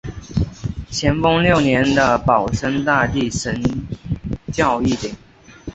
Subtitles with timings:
[0.89, 3.61] 咸丰六年的保生大帝神
[4.51, 5.13] 轿一顶。